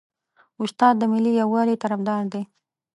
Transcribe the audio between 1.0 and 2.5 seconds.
ملي یووالي طرفدار دی.